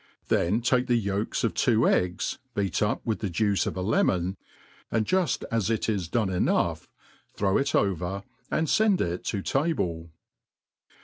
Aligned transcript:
35J 0.31 0.41
ihen 0.41 0.61
take 0.63 0.87
the 0.87 1.05
yoIk» 1.05 1.43
of 1.43 1.53
two 1.53 1.87
eggs, 1.87 2.39
beat 2.55 2.81
up 2.81 3.05
with 3.05 3.19
the 3.19 3.29
juice 3.29 3.67
of 3.67 3.77
il 3.77 3.83
lemon, 3.83 4.35
and 4.89 5.05
juft 5.05 5.43
u 5.51 5.73
it 5.75 5.87
is 5.87 6.07
done 6.07 6.29
enough^ 6.29 6.87
throvlr 7.37 7.61
itover^ 8.17 8.23
and 8.49 8.67
fend 8.67 8.99
it 8.99 9.23
to 9.25 9.43
table. 9.43 10.09